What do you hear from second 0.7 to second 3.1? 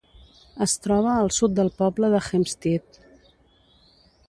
troba al sud del poble de Hempstead.